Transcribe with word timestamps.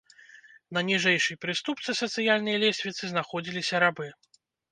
На 0.75 0.81
ніжэйшай 0.87 1.37
прыступцы 1.45 1.95
сацыяльнай 2.01 2.57
лесвіцы 2.65 3.03
знаходзіліся 3.13 3.75
рабы. 3.87 4.07